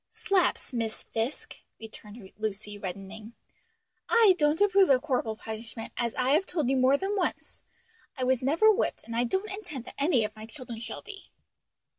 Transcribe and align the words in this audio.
"Slaps, 0.13 0.73
Miss 0.73 1.03
Fisk," 1.03 1.57
returned 1.79 2.31
Lucy 2.39 2.75
reddening, 2.75 3.33
"I 4.09 4.33
don't 4.39 4.59
approve 4.59 4.89
of 4.89 5.03
corporal 5.03 5.35
punishment, 5.35 5.93
as 5.95 6.15
I 6.15 6.31
have 6.31 6.47
told 6.47 6.71
you 6.71 6.75
more 6.77 6.97
than 6.97 7.15
once. 7.15 7.61
I 8.17 8.23
was 8.23 8.41
never 8.41 8.71
whipped, 8.71 9.03
and 9.05 9.15
I 9.15 9.25
don't 9.25 9.47
intend 9.51 9.85
that 9.85 9.93
any 9.99 10.25
of 10.25 10.35
my 10.35 10.47
children 10.47 10.79
shall 10.79 11.03
be." 11.03 11.29